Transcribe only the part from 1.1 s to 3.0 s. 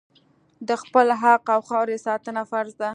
حق او خاورې ساتنه فرض ده.